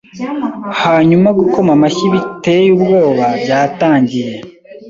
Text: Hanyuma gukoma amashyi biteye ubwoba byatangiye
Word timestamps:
Hanyuma 0.81 1.29
gukoma 1.39 1.71
amashyi 1.77 2.05
biteye 2.13 2.67
ubwoba 2.77 3.25
byatangiye 3.43 4.31